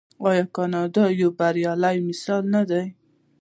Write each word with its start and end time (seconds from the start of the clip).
آیا 0.27 0.43
کاناډا 0.55 1.05
یو 1.21 1.29
بریالی 1.39 1.97
مثال 2.07 2.43
نه 2.53 2.61
دی؟ 2.69 2.85